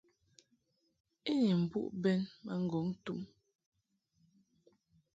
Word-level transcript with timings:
I 1.31 1.31
ni 1.43 1.51
mbuʼ 1.63 1.87
bɛn 2.01 2.19
ma 2.43 2.53
ŋgɔŋ 2.63 2.87
tum. 3.03 3.19